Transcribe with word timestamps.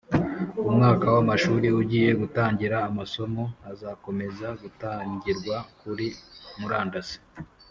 umwaka 0.69 1.05
w'amashuri 1.15 1.67
ugiye 1.81 2.09
gutangira 2.21 2.77
amasomo 2.89 3.43
azakomeza 3.71 4.47
gutangirwa 4.61 5.55
kuri 5.79 6.07
murandasi 6.59 7.17